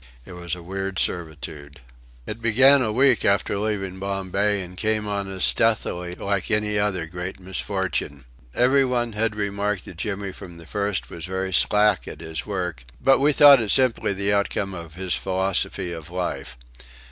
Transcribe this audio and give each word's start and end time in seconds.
It 0.25 0.31
was 0.31 0.55
a 0.55 0.63
weird 0.63 0.97
servitude. 0.97 1.79
It 2.25 2.41
began 2.41 2.81
a 2.81 2.91
week 2.91 3.23
after 3.23 3.59
leaving 3.59 3.99
Bombay 3.99 4.59
and 4.63 4.75
came 4.75 5.07
on 5.07 5.31
us 5.31 5.45
stealthily 5.45 6.15
like 6.15 6.49
any 6.49 6.79
other 6.79 7.05
great 7.05 7.39
misfortune. 7.39 8.25
Every 8.55 8.83
one 8.83 9.13
had 9.13 9.35
remarked 9.35 9.85
that 9.85 9.97
Jimmy 9.97 10.31
from 10.31 10.57
the 10.57 10.65
first 10.65 11.11
was 11.11 11.25
very 11.27 11.53
slack 11.53 12.07
at 12.07 12.19
his 12.19 12.47
work; 12.47 12.83
but 12.99 13.19
we 13.19 13.31
thought 13.31 13.61
it 13.61 13.69
simply 13.69 14.11
the 14.13 14.33
outcome 14.33 14.73
of 14.73 14.95
his 14.95 15.13
philosophy 15.13 15.91
of 15.91 16.09
life. 16.09 16.57